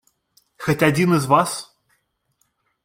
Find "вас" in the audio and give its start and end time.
1.27-1.77